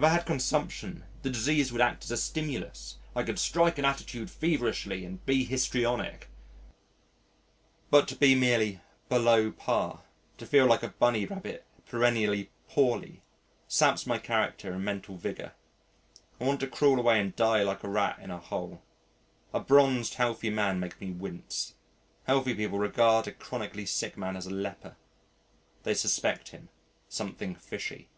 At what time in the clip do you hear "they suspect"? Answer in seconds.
25.82-26.50